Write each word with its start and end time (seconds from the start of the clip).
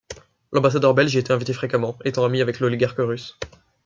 L’ambassadeur 0.51 0.95
belge 0.95 1.13
y 1.13 1.19
était 1.19 1.31
invité 1.31 1.53
fréquemment, 1.53 1.95
étant 2.05 2.25
ami 2.25 2.41
avec 2.41 2.59
l'oligarque 2.59 2.97
russe. 2.97 3.37